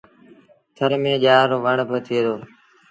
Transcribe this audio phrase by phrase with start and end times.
[0.75, 2.35] ٿر ميݩ ڄآر رو وڻ با ٿئي دو۔